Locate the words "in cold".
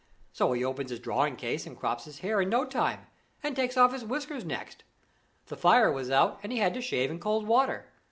7.11-7.45